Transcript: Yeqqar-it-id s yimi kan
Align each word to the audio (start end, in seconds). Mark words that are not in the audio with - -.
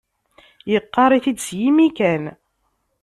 Yeqqar-it-id 0.71 1.39
s 1.45 1.47
yimi 1.59 1.87
kan 1.97 2.23